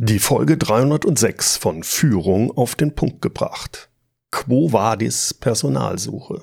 [0.00, 3.90] Die Folge 306 von Führung auf den Punkt gebracht.
[4.32, 6.42] Quo vadis Personalsuche.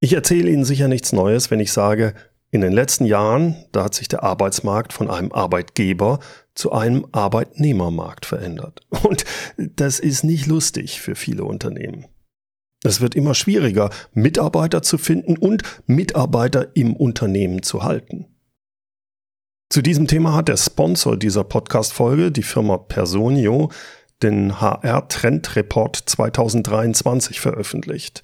[0.00, 2.12] Ich erzähle Ihnen sicher nichts Neues, wenn ich sage,
[2.50, 6.20] in den letzten Jahren, da hat sich der Arbeitsmarkt von einem Arbeitgeber
[6.54, 8.82] zu einem Arbeitnehmermarkt verändert.
[9.02, 9.24] Und
[9.56, 12.04] das ist nicht lustig für viele Unternehmen.
[12.84, 18.26] Es wird immer schwieriger, Mitarbeiter zu finden und Mitarbeiter im Unternehmen zu halten.
[19.70, 23.70] Zu diesem Thema hat der Sponsor dieser Podcast-Folge, die Firma Personio,
[24.22, 28.22] den HR Trend Report 2023 veröffentlicht.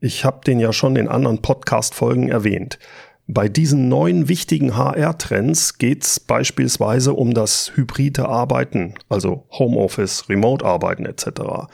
[0.00, 2.78] Ich habe den ja schon in anderen Podcast-Folgen erwähnt.
[3.26, 11.06] Bei diesen neuen wichtigen HR-Trends geht es beispielsweise um das hybride Arbeiten, also Homeoffice, Remote-Arbeiten
[11.06, 11.68] etc.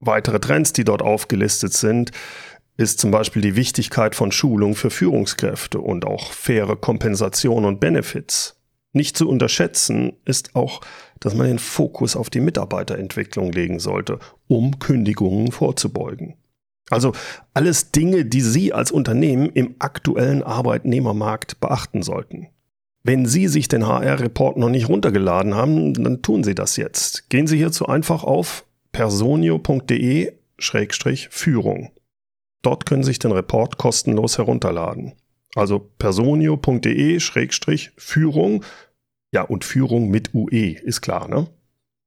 [0.00, 2.12] Weitere Trends, die dort aufgelistet sind,
[2.76, 8.60] ist zum Beispiel die Wichtigkeit von Schulung für Führungskräfte und auch faire Kompensation und Benefits.
[8.92, 10.80] Nicht zu unterschätzen ist auch,
[11.20, 16.34] dass man den Fokus auf die Mitarbeiterentwicklung legen sollte, um Kündigungen vorzubeugen.
[16.90, 17.12] Also
[17.54, 22.48] alles Dinge, die Sie als Unternehmen im aktuellen Arbeitnehmermarkt beachten sollten.
[23.02, 27.28] Wenn Sie sich den HR-Report noch nicht runtergeladen haben, dann tun Sie das jetzt.
[27.30, 31.90] Gehen Sie hierzu einfach auf personio.de-führung.
[32.64, 35.12] Dort können Sie sich den Report kostenlos herunterladen.
[35.54, 38.64] Also personio.de-führung.
[39.32, 41.46] Ja, und Führung mit UE ist klar, ne?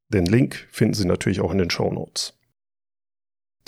[0.10, 2.34] Den Link finden Sie natürlich auch in den Show Notes.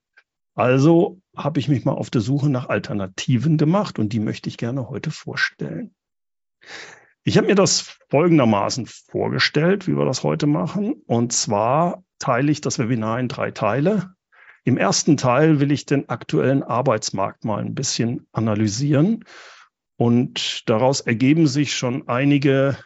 [0.55, 4.57] Also habe ich mich mal auf der Suche nach Alternativen gemacht und die möchte ich
[4.57, 5.93] gerne heute vorstellen.
[7.23, 11.01] Ich habe mir das folgendermaßen vorgestellt, wie wir das heute machen.
[11.07, 14.15] Und zwar teile ich das Webinar in drei Teile.
[14.63, 19.25] Im ersten Teil will ich den aktuellen Arbeitsmarkt mal ein bisschen analysieren.
[19.97, 22.77] Und daraus ergeben sich schon einige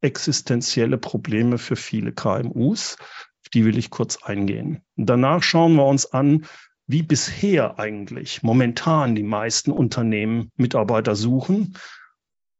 [0.00, 2.96] existenzielle Probleme für viele KMUs.
[2.98, 4.82] Auf die will ich kurz eingehen.
[4.96, 6.46] Danach schauen wir uns an,
[6.86, 11.76] wie bisher eigentlich momentan die meisten Unternehmen Mitarbeiter suchen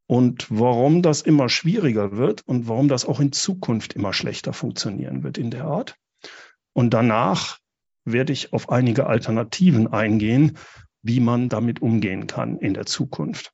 [0.07, 5.23] und warum das immer schwieriger wird und warum das auch in Zukunft immer schlechter funktionieren
[5.23, 5.97] wird in der Art.
[6.73, 7.59] Und danach
[8.05, 10.59] werde ich auf einige Alternativen eingehen,
[11.03, 13.53] wie man damit umgehen kann in der Zukunft.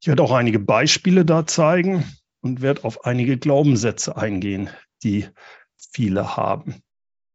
[0.00, 2.04] Ich werde auch einige Beispiele da zeigen,
[2.46, 4.70] und werde auf einige Glaubenssätze eingehen,
[5.02, 5.28] die
[5.76, 6.82] viele haben.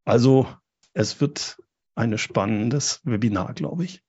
[0.04, 0.48] Also
[0.94, 1.62] es wird
[1.94, 4.02] ein spannendes Webinar, glaube ich.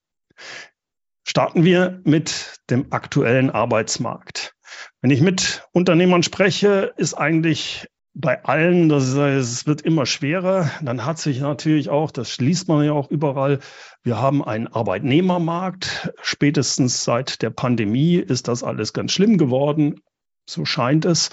[1.26, 4.56] Starten wir mit dem aktuellen Arbeitsmarkt.
[5.02, 10.70] Wenn ich mit Unternehmern spreche, ist eigentlich bei allen, das es wird immer schwerer.
[10.82, 13.60] Dann hat sich natürlich auch, das schließt man ja auch überall,
[14.04, 16.14] wir haben einen Arbeitnehmermarkt.
[16.22, 20.02] Spätestens seit der Pandemie ist das alles ganz schlimm geworden.
[20.48, 21.32] So scheint es.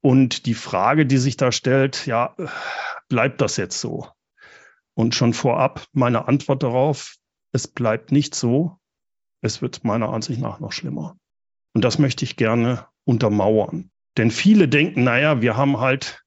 [0.00, 2.34] Und die Frage, die sich da stellt, ja,
[3.08, 4.08] bleibt das jetzt so?
[4.94, 7.14] Und schon vorab meine Antwort darauf,
[7.52, 8.78] es bleibt nicht so.
[9.40, 11.16] Es wird meiner Ansicht nach noch schlimmer.
[11.74, 13.91] Und das möchte ich gerne untermauern.
[14.16, 16.22] Denn viele denken, naja, wir haben halt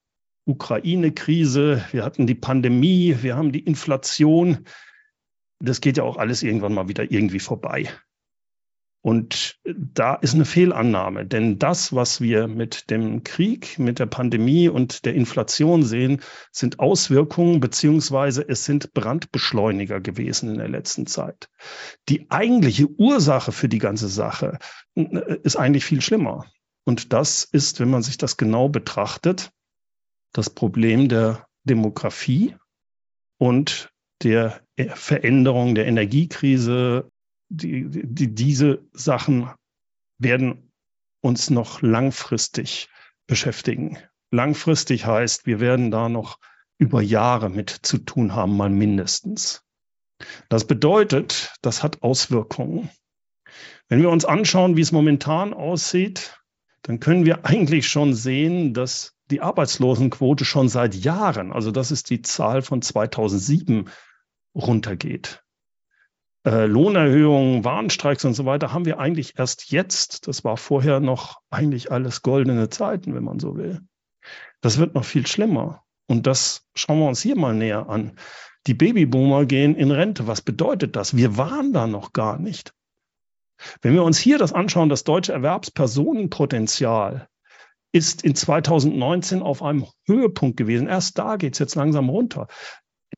[0.46, 4.66] Ukraine-Krise, wir hatten die Pandemie, wir haben die Inflation.
[5.60, 7.90] Das geht ja auch alles irgendwann mal wieder irgendwie vorbei.
[9.06, 14.68] Und da ist eine Fehlannahme, denn das, was wir mit dem Krieg, mit der Pandemie
[14.68, 16.22] und der Inflation sehen,
[16.52, 21.50] sind Auswirkungen beziehungsweise es sind Brandbeschleuniger gewesen in der letzten Zeit.
[22.10, 24.58] Die eigentliche Ursache für die ganze Sache
[24.96, 26.48] ist eigentlich viel schlimmer.
[26.86, 29.52] Und das ist, wenn man sich das genau betrachtet,
[30.32, 32.56] das Problem der Demografie
[33.38, 33.90] und
[34.22, 34.62] der
[34.94, 37.10] Veränderung der Energiekrise.
[37.50, 39.50] Die, die, diese Sachen
[40.18, 40.72] werden
[41.22, 42.90] uns noch langfristig
[43.28, 43.98] beschäftigen.
[44.32, 46.40] Langfristig heißt, wir werden da noch
[46.78, 49.64] über Jahre mit zu tun haben, mal mindestens.
[50.50, 52.90] Das bedeutet, das hat Auswirkungen.
[53.88, 56.40] Wenn wir uns anschauen, wie es momentan aussieht,
[56.86, 62.12] dann können wir eigentlich schon sehen, dass die Arbeitslosenquote schon seit Jahren, also das ist
[62.12, 63.90] die Zahl von 2007,
[64.54, 65.44] runtergeht.
[66.46, 70.28] Äh, Lohnerhöhungen, Warnstreiks und so weiter haben wir eigentlich erst jetzt.
[70.28, 73.82] Das war vorher noch eigentlich alles goldene Zeiten, wenn man so will.
[74.62, 75.84] Das wird noch viel schlimmer.
[76.06, 78.14] Und das schauen wir uns hier mal näher an.
[78.68, 80.28] Die Babyboomer gehen in Rente.
[80.28, 81.18] Was bedeutet das?
[81.18, 82.75] Wir waren da noch gar nicht.
[83.82, 87.28] Wenn wir uns hier das anschauen, das deutsche Erwerbspersonenpotenzial
[87.92, 90.88] ist in 2019 auf einem Höhepunkt gewesen.
[90.88, 92.48] Erst da geht es jetzt langsam runter.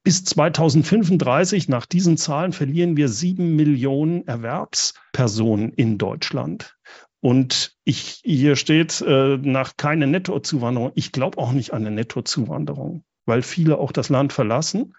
[0.03, 6.77] Bis 2035, nach diesen Zahlen, verlieren wir sieben Millionen Erwerbspersonen in Deutschland.
[7.19, 10.91] Und ich, hier steht äh, nach keine Nettozuwanderung.
[10.93, 14.93] Ich glaube auch nicht an eine Nettozuwanderung, weil viele auch das Land verlassen.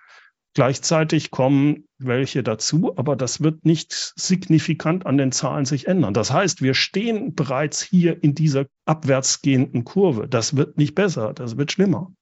[0.54, 6.14] Gleichzeitig kommen welche dazu, aber das wird nicht signifikant an den Zahlen sich ändern.
[6.14, 10.28] Das heißt, wir stehen bereits hier in dieser abwärtsgehenden Kurve.
[10.28, 12.12] Das wird nicht besser, das wird schlimmer.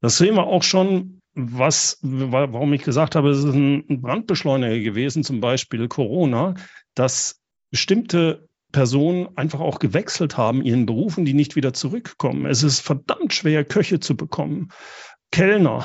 [0.00, 5.22] Das sehen wir auch schon, was, warum ich gesagt habe, es ist ein Brandbeschleuniger gewesen,
[5.22, 6.54] zum Beispiel Corona,
[6.94, 7.40] dass
[7.70, 12.46] bestimmte Personen einfach auch gewechselt haben, ihren Berufen, die nicht wieder zurückkommen.
[12.46, 14.70] Es ist verdammt schwer, Köche zu bekommen.
[15.30, 15.84] Kellner,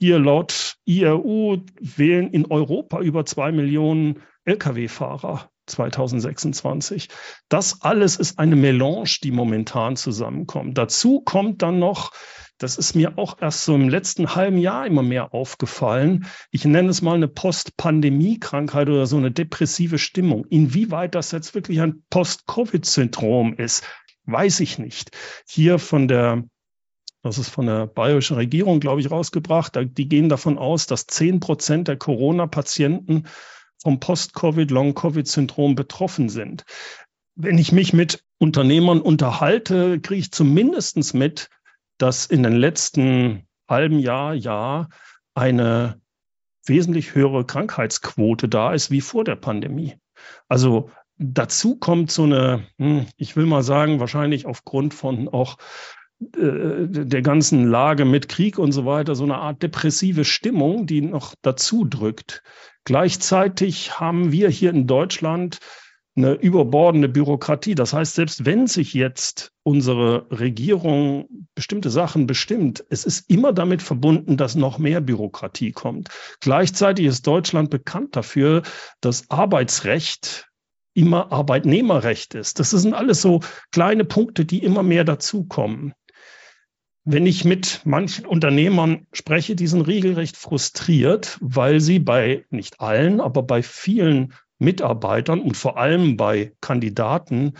[0.00, 7.08] hier laut IRU wählen in Europa über zwei Millionen Lkw-Fahrer 2026.
[7.50, 10.78] Das alles ist eine Melange, die momentan zusammenkommt.
[10.78, 12.12] Dazu kommt dann noch,
[12.56, 16.26] das ist mir auch erst so im letzten halben Jahr immer mehr aufgefallen.
[16.50, 20.46] Ich nenne es mal eine Post-Pandemie-Krankheit oder so eine depressive Stimmung.
[20.46, 23.84] Inwieweit das jetzt wirklich ein Post-Covid-Syndrom ist,
[24.24, 25.10] weiß ich nicht.
[25.46, 26.44] Hier von der
[27.22, 29.78] das ist von der bayerischen Regierung, glaube ich, rausgebracht.
[29.78, 33.24] Die gehen davon aus, dass zehn Prozent der Corona-Patienten
[33.82, 36.64] vom Post-Covid, Long-Covid-Syndrom betroffen sind.
[37.34, 41.50] Wenn ich mich mit Unternehmern unterhalte, kriege ich zumindest mit,
[41.98, 44.88] dass in den letzten halben Jahr, Jahr
[45.34, 46.00] eine
[46.66, 49.96] wesentlich höhere Krankheitsquote da ist wie vor der Pandemie.
[50.48, 55.56] Also dazu kommt so eine, hm, ich will mal sagen, wahrscheinlich aufgrund von auch
[56.20, 61.34] der ganzen Lage mit Krieg und so weiter so eine Art depressive Stimmung, die noch
[61.40, 62.42] dazu drückt.
[62.84, 65.58] Gleichzeitig haben wir hier in Deutschland
[66.16, 67.74] eine überbordende Bürokratie.
[67.74, 73.80] Das heißt, selbst wenn sich jetzt unsere Regierung bestimmte Sachen bestimmt, es ist immer damit
[73.80, 76.08] verbunden, dass noch mehr Bürokratie kommt.
[76.40, 78.62] Gleichzeitig ist Deutschland bekannt dafür,
[79.00, 80.48] dass Arbeitsrecht
[80.92, 82.58] immer Arbeitnehmerrecht ist.
[82.58, 83.40] Das sind alles so
[83.72, 85.94] kleine Punkte, die immer mehr dazukommen.
[87.04, 93.20] Wenn ich mit manchen Unternehmern spreche, die sind regelrecht frustriert, weil sie bei nicht allen,
[93.20, 97.54] aber bei vielen Mitarbeitern und vor allem bei Kandidaten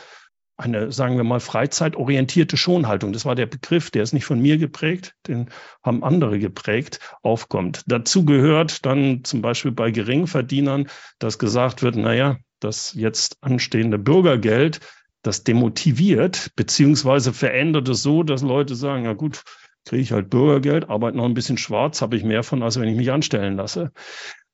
[0.60, 4.58] eine, sagen wir mal, freizeitorientierte Schonhaltung, das war der Begriff, der ist nicht von mir
[4.58, 5.48] geprägt, den
[5.82, 7.82] haben andere geprägt, aufkommt.
[7.86, 10.88] Dazu gehört dann zum Beispiel bei Geringverdienern,
[11.18, 14.80] dass gesagt wird, naja, das jetzt anstehende Bürgergeld
[15.22, 19.42] das demotiviert, beziehungsweise verändert es so, dass Leute sagen, ja gut,
[19.84, 22.88] kriege ich halt Bürgergeld, arbeite noch ein bisschen schwarz, habe ich mehr von, als wenn
[22.88, 23.92] ich mich anstellen lasse.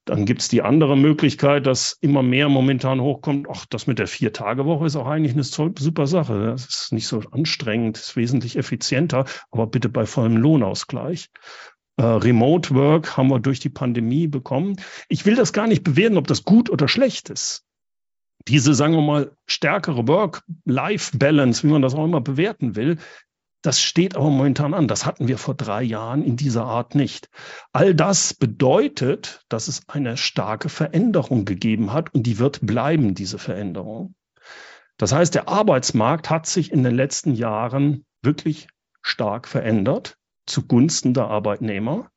[0.04, 4.06] Dann gibt es die andere Möglichkeit, dass immer mehr momentan hochkommt, ach, das mit der
[4.06, 6.46] Vier-Tage-Woche ist auch eigentlich eine super Sache.
[6.46, 11.28] Das ist nicht so anstrengend, ist wesentlich effizienter, aber bitte bei vollem Lohnausgleich.
[11.96, 14.76] Äh, Remote Work haben wir durch die Pandemie bekommen.
[15.08, 17.65] Ich will das gar nicht bewerten, ob das gut oder schlecht ist
[18.48, 22.98] diese, sagen wir mal, stärkere Work-Life-Balance, wie man das auch immer bewerten will,
[23.62, 24.86] das steht aber momentan an.
[24.86, 27.28] Das hatten wir vor drei Jahren in dieser Art nicht.
[27.72, 33.38] All das bedeutet, dass es eine starke Veränderung gegeben hat und die wird bleiben, diese
[33.38, 34.14] Veränderung.
[34.98, 38.68] Das heißt, der Arbeitsmarkt hat sich in den letzten Jahren wirklich
[39.02, 42.10] stark verändert zugunsten der Arbeitnehmer.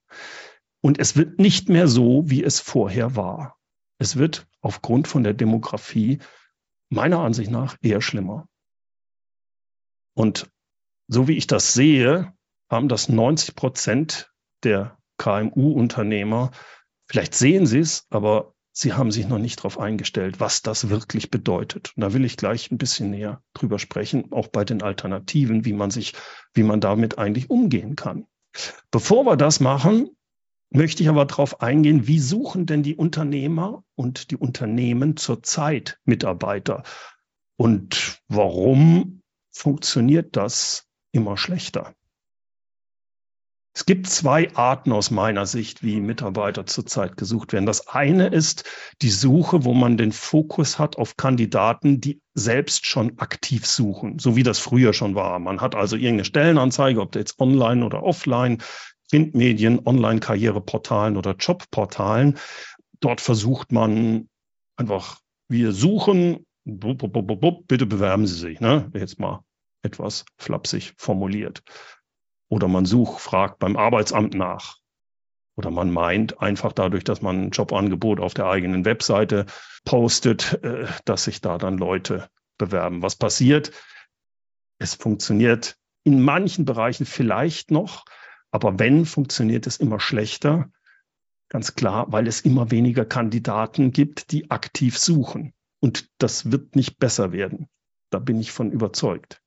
[0.81, 3.57] Und es wird nicht mehr so, wie es vorher war.
[3.97, 6.19] Es wird aufgrund von der Demografie
[6.89, 8.47] meiner Ansicht nach eher schlimmer.
[10.13, 10.49] Und
[11.07, 12.33] so wie ich das sehe,
[12.69, 14.31] haben das 90 Prozent
[14.63, 16.51] der KMU-Unternehmer,
[17.07, 21.31] vielleicht sehen sie es, aber sie haben sich noch nicht darauf eingestellt, was das wirklich
[21.31, 21.93] bedeutet.
[21.95, 25.73] Und da will ich gleich ein bisschen näher drüber sprechen, auch bei den Alternativen, wie
[25.73, 26.13] man sich,
[26.53, 28.25] wie man damit eigentlich umgehen kann.
[28.91, 30.09] Bevor wir das machen,
[30.69, 36.83] möchte ich aber darauf eingehen, wie suchen denn die Unternehmer und die Unternehmen zurzeit Mitarbeiter?
[37.57, 39.21] Und warum
[39.51, 41.93] funktioniert das immer schlechter?
[43.79, 47.65] Es gibt zwei Arten aus meiner Sicht, wie Mitarbeiter zurzeit gesucht werden.
[47.65, 48.65] Das eine ist
[49.01, 54.35] die Suche, wo man den Fokus hat auf Kandidaten, die selbst schon aktiv suchen, so
[54.35, 55.39] wie das früher schon war.
[55.39, 58.57] Man hat also irgendeine Stellenanzeige, ob jetzt online oder offline,
[59.09, 62.37] Printmedien, Online-Karriereportalen oder Jobportalen.
[62.99, 64.29] Dort versucht man
[64.75, 68.91] einfach, wir suchen, bitte bewerben Sie sich, ne?
[68.93, 69.43] Jetzt mal
[69.81, 71.63] etwas flapsig formuliert.
[72.49, 74.77] Oder man sucht, fragt beim Arbeitsamt nach.
[75.55, 79.45] Oder man meint einfach dadurch, dass man ein Jobangebot auf der eigenen Webseite
[79.85, 83.01] postet, äh, dass sich da dann Leute bewerben.
[83.01, 83.71] Was passiert?
[84.77, 88.05] Es funktioniert in manchen Bereichen vielleicht noch,
[88.51, 90.71] aber wenn, funktioniert es immer schlechter.
[91.49, 95.53] Ganz klar, weil es immer weniger Kandidaten gibt, die aktiv suchen.
[95.79, 97.67] Und das wird nicht besser werden.
[98.09, 99.41] Da bin ich von überzeugt.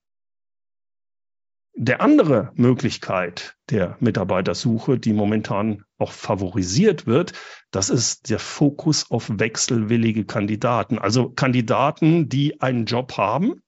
[1.75, 7.33] Der andere Möglichkeit der Mitarbeitersuche, die momentan auch favorisiert wird,
[7.71, 10.99] das ist der Fokus auf wechselwillige Kandidaten.
[10.99, 13.63] Also Kandidaten, die einen Job haben,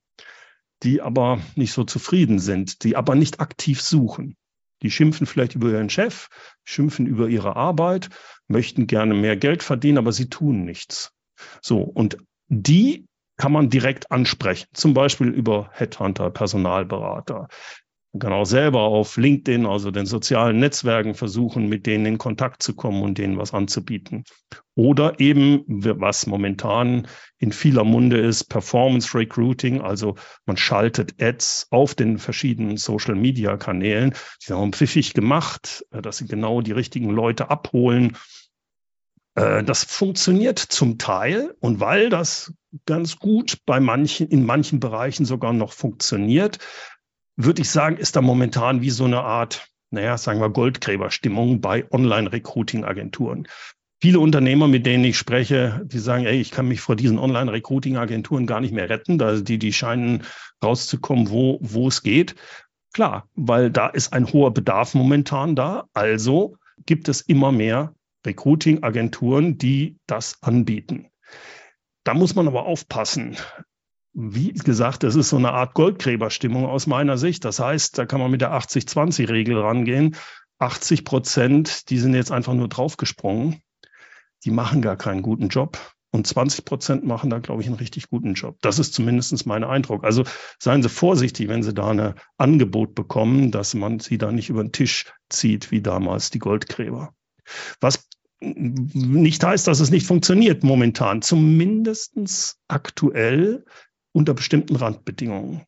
[0.82, 4.36] die aber nicht so zufrieden sind, die aber nicht aktiv suchen.
[4.84, 6.28] Die schimpfen vielleicht über ihren Chef,
[6.62, 8.10] schimpfen über ihre Arbeit,
[8.48, 11.10] möchten gerne mehr Geld verdienen, aber sie tun nichts.
[11.62, 13.06] So, und die
[13.38, 17.48] kann man direkt ansprechen, zum Beispiel über Headhunter, Personalberater.
[18.16, 22.74] Kann auch selber auf LinkedIn, also den sozialen Netzwerken, versuchen, mit denen in Kontakt zu
[22.74, 24.24] kommen und denen was anzubieten.
[24.76, 29.80] Oder eben, was momentan in vieler Munde ist, Performance Recruiting.
[29.80, 30.14] Also
[30.46, 34.14] man schaltet Ads auf den verschiedenen Social Media Kanälen.
[34.46, 38.16] Die auch pfiffig gemacht, äh, dass sie genau die richtigen Leute abholen.
[39.34, 42.54] Äh, das funktioniert zum Teil und weil das
[42.86, 46.58] ganz gut bei manchen, in manchen Bereichen sogar noch funktioniert,
[47.36, 51.90] würde ich sagen, ist da momentan wie so eine Art, naja, sagen wir Goldgräberstimmung bei
[51.90, 53.48] Online-Recruiting-Agenturen.
[54.00, 58.46] Viele Unternehmer, mit denen ich spreche, die sagen, ey, ich kann mich vor diesen Online-Recruiting-Agenturen
[58.46, 59.18] gar nicht mehr retten.
[59.18, 60.24] Da die, die scheinen
[60.62, 62.34] rauszukommen, wo, wo es geht.
[62.92, 65.88] Klar, weil da ist ein hoher Bedarf momentan da.
[65.94, 67.94] Also gibt es immer mehr
[68.26, 71.06] Recruiting-Agenturen, die das anbieten.
[72.04, 73.36] Da muss man aber aufpassen
[74.14, 77.44] wie gesagt, das ist so eine Art Goldgräberstimmung aus meiner Sicht.
[77.44, 80.16] Das heißt, da kann man mit der 80-20-Regel rangehen.
[80.60, 83.60] 80 Prozent, die sind jetzt einfach nur draufgesprungen.
[84.44, 85.78] Die machen gar keinen guten Job.
[86.12, 88.56] Und 20 Prozent machen da, glaube ich, einen richtig guten Job.
[88.60, 90.04] Das ist zumindest mein Eindruck.
[90.04, 90.22] Also
[90.60, 94.62] seien Sie vorsichtig, wenn Sie da ein Angebot bekommen, dass man sie da nicht über
[94.62, 97.12] den Tisch zieht, wie damals die Goldgräber.
[97.80, 98.08] Was
[98.40, 101.20] nicht heißt, dass es nicht funktioniert momentan.
[101.20, 103.64] Zumindest aktuell
[104.14, 105.62] unter bestimmten Randbedingungen.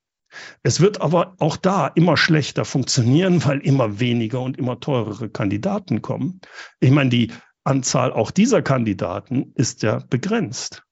[0.62, 6.02] Es wird aber auch da immer schlechter funktionieren, weil immer weniger und immer teurere Kandidaten
[6.02, 6.40] kommen.
[6.80, 7.32] Ich meine, die
[7.64, 10.84] Anzahl auch dieser Kandidaten ist ja begrenzt.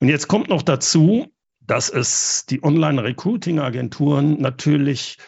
[0.00, 1.26] Und jetzt kommt noch dazu,
[1.60, 5.18] dass es die Online-Recruiting-Agenturen natürlich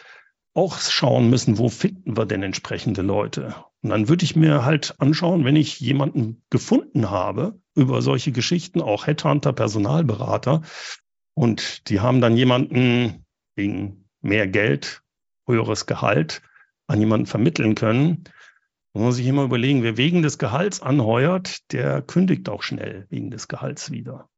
[0.53, 3.55] auch schauen müssen, wo finden wir denn entsprechende Leute.
[3.81, 8.81] Und dann würde ich mir halt anschauen, wenn ich jemanden gefunden habe über solche Geschichten,
[8.81, 10.63] auch Headhunter, Personalberater,
[11.33, 15.01] und die haben dann jemanden wegen mehr Geld,
[15.47, 16.41] höheres Gehalt
[16.87, 18.23] an jemanden vermitteln können.
[18.93, 23.31] Man muss sich immer überlegen, wer wegen des Gehalts anheuert, der kündigt auch schnell wegen
[23.31, 24.29] des Gehalts wieder.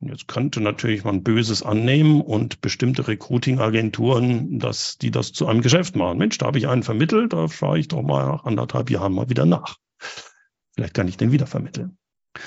[0.00, 5.94] Jetzt könnte natürlich man Böses annehmen und bestimmte Recruiting-Agenturen, dass die das zu einem Geschäft
[5.94, 6.16] machen.
[6.16, 9.28] Mensch, da habe ich einen vermittelt, da schaue ich doch mal nach anderthalb Jahren mal
[9.28, 9.76] wieder nach.
[10.74, 11.98] Vielleicht kann ich den wieder vermitteln.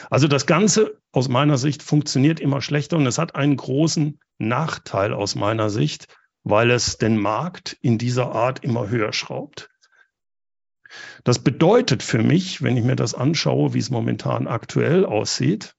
[0.10, 5.14] Also das Ganze aus meiner Sicht funktioniert immer schlechter und es hat einen großen Nachteil
[5.14, 6.08] aus meiner Sicht,
[6.44, 9.70] weil es den Markt in dieser Art immer höher schraubt.
[11.24, 15.76] Das bedeutet für mich, wenn ich mir das anschaue, wie es momentan aktuell aussieht,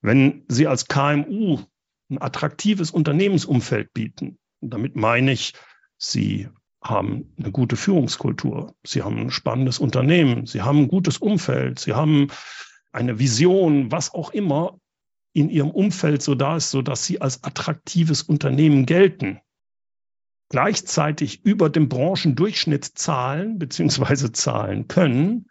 [0.00, 1.60] wenn Sie als KMU
[2.10, 5.54] ein attraktives Unternehmensumfeld bieten, damit meine ich,
[5.96, 6.48] Sie
[6.82, 11.94] haben eine gute Führungskultur, Sie haben ein spannendes Unternehmen, Sie haben ein gutes Umfeld, Sie
[11.94, 12.28] haben
[12.92, 14.78] eine Vision, was auch immer
[15.32, 19.40] in ihrem Umfeld so da ist, so dass sie als attraktives Unternehmen gelten,
[20.48, 24.32] gleichzeitig über dem Branchendurchschnitt zahlen bzw.
[24.32, 25.48] zahlen können,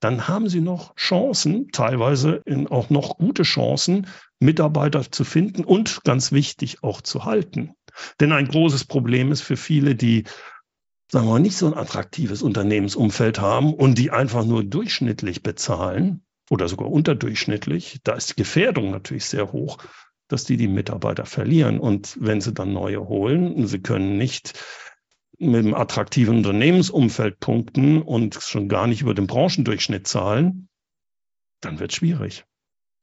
[0.00, 4.06] dann haben Sie noch Chancen, teilweise auch noch gute Chancen,
[4.38, 7.74] Mitarbeiter zu finden und ganz wichtig auch zu halten.
[8.20, 10.22] Denn ein großes Problem ist für viele, die
[11.10, 16.22] sagen wir mal, nicht so ein attraktives Unternehmensumfeld haben und die einfach nur durchschnittlich bezahlen
[16.50, 19.78] oder sogar unterdurchschnittlich, da ist die Gefährdung natürlich sehr hoch,
[20.28, 21.80] dass die die Mitarbeiter verlieren.
[21.80, 24.54] Und wenn sie dann neue holen, sie können nicht
[25.38, 30.68] mit einem attraktiven Unternehmensumfeld punkten und schon gar nicht über den Branchendurchschnitt zahlen,
[31.60, 32.44] dann wird es schwierig.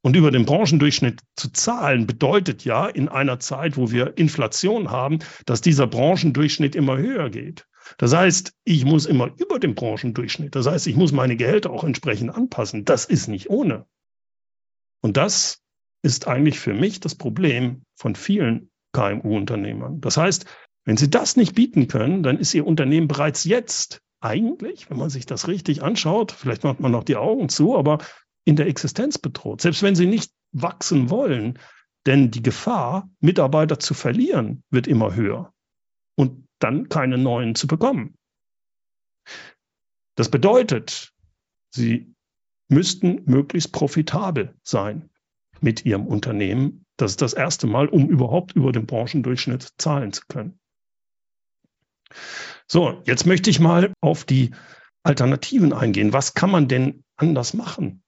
[0.01, 5.19] Und über den Branchendurchschnitt zu zahlen bedeutet ja in einer Zeit, wo wir Inflation haben,
[5.47, 7.65] dass dieser Branchendurchschnitt immer höher geht.
[7.97, 10.55] Das heißt, ich muss immer über dem Branchendurchschnitt.
[10.55, 12.85] Das heißt, ich muss meine Gehälter auch entsprechend anpassen.
[12.85, 13.85] Das ist nicht ohne.
[15.01, 15.61] Und das
[16.01, 20.01] ist eigentlich für mich das Problem von vielen KMU-Unternehmern.
[20.01, 20.45] Das heißt,
[20.85, 25.09] wenn sie das nicht bieten können, dann ist ihr Unternehmen bereits jetzt eigentlich, wenn man
[25.09, 27.99] sich das richtig anschaut, vielleicht macht man noch die Augen zu, aber
[28.45, 29.61] in der Existenz bedroht.
[29.61, 31.59] Selbst wenn sie nicht wachsen wollen,
[32.05, 35.53] denn die Gefahr, Mitarbeiter zu verlieren, wird immer höher.
[36.15, 38.15] Und dann keine neuen zu bekommen.
[40.15, 41.13] Das bedeutet,
[41.69, 42.15] sie
[42.69, 45.09] müssten möglichst profitabel sein
[45.61, 46.85] mit ihrem Unternehmen.
[46.97, 50.59] Das ist das erste Mal, um überhaupt über den Branchendurchschnitt zahlen zu können.
[52.67, 54.51] So, jetzt möchte ich mal auf die
[55.03, 56.13] Alternativen eingehen.
[56.13, 58.03] Was kann man denn anders machen,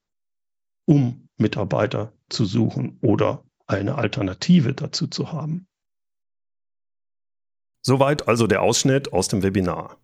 [0.86, 5.68] um Mitarbeiter zu suchen oder eine Alternative dazu zu haben?
[7.88, 9.96] Soweit also der Ausschnitt aus dem Webinar.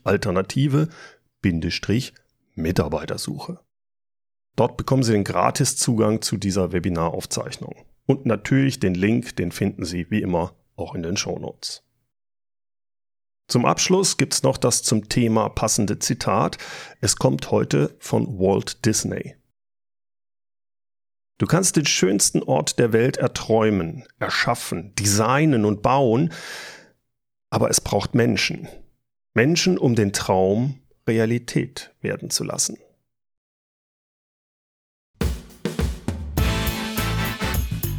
[0.05, 0.89] Alternative
[2.55, 3.61] Mitarbeitersuche.
[4.57, 7.87] Dort bekommen Sie den Gratiszugang zu dieser Webinaraufzeichnung.
[8.05, 11.83] Und natürlich den Link, den finden Sie wie immer auch in den Shownotes.
[13.53, 16.57] Zum Abschluss gibt es noch das zum Thema passende Zitat.
[17.03, 19.35] Es kommt heute von Walt Disney.
[21.37, 26.33] Du kannst den schönsten Ort der Welt erträumen, erschaffen, designen und bauen,
[27.51, 28.69] aber es braucht Menschen.
[29.35, 32.79] Menschen, um den Traum Realität werden zu lassen.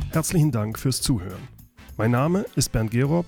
[0.10, 1.47] Herzlichen Dank fürs Zuhören.
[1.95, 3.28] Mein Name ist Bernd Gerob